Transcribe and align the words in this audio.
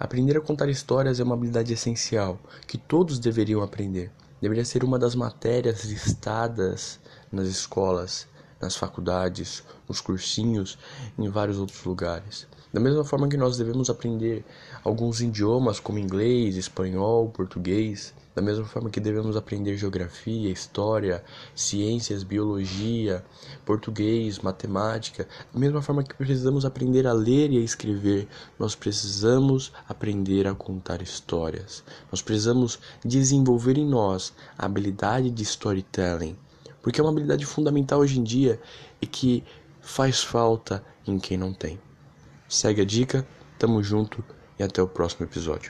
Aprender 0.00 0.34
a 0.34 0.40
contar 0.40 0.70
histórias 0.70 1.20
é 1.20 1.22
uma 1.22 1.34
habilidade 1.34 1.74
essencial 1.74 2.40
que 2.66 2.78
todos 2.78 3.18
deveriam 3.18 3.62
aprender. 3.62 4.10
Deveria 4.40 4.64
ser 4.64 4.82
uma 4.82 4.98
das 4.98 5.14
matérias 5.14 5.84
listadas 5.84 6.98
nas 7.30 7.46
escolas, 7.46 8.26
nas 8.58 8.74
faculdades, 8.74 9.62
nos 9.86 10.00
cursinhos, 10.00 10.78
em 11.18 11.28
vários 11.28 11.58
outros 11.58 11.84
lugares. 11.84 12.46
Da 12.72 12.78
mesma 12.78 13.02
forma 13.02 13.28
que 13.28 13.36
nós 13.36 13.56
devemos 13.56 13.90
aprender 13.90 14.44
alguns 14.84 15.20
idiomas 15.20 15.80
como 15.80 15.98
inglês, 15.98 16.56
espanhol, 16.56 17.28
português, 17.28 18.14
da 18.32 18.40
mesma 18.40 18.64
forma 18.64 18.90
que 18.90 19.00
devemos 19.00 19.36
aprender 19.36 19.76
geografia, 19.76 20.48
história, 20.50 21.24
ciências, 21.52 22.22
biologia, 22.22 23.24
português, 23.64 24.38
matemática, 24.38 25.26
da 25.52 25.58
mesma 25.58 25.82
forma 25.82 26.04
que 26.04 26.14
precisamos 26.14 26.64
aprender 26.64 27.08
a 27.08 27.12
ler 27.12 27.50
e 27.50 27.58
a 27.58 27.60
escrever, 27.60 28.28
nós 28.56 28.76
precisamos 28.76 29.72
aprender 29.88 30.46
a 30.46 30.54
contar 30.54 31.02
histórias. 31.02 31.82
Nós 32.10 32.22
precisamos 32.22 32.78
desenvolver 33.04 33.78
em 33.78 33.86
nós 33.86 34.32
a 34.56 34.66
habilidade 34.66 35.28
de 35.28 35.42
storytelling, 35.42 36.36
porque 36.80 37.00
é 37.00 37.04
uma 37.04 37.10
habilidade 37.10 37.44
fundamental 37.44 37.98
hoje 37.98 38.20
em 38.20 38.22
dia 38.22 38.60
e 39.02 39.08
que 39.08 39.42
faz 39.80 40.22
falta 40.22 40.84
em 41.04 41.18
quem 41.18 41.36
não 41.36 41.52
tem. 41.52 41.80
Segue 42.50 42.82
a 42.82 42.84
dica, 42.84 43.24
tamo 43.56 43.80
junto 43.80 44.24
e 44.58 44.62
até 44.64 44.82
o 44.82 44.88
próximo 44.88 45.24
episódio. 45.24 45.58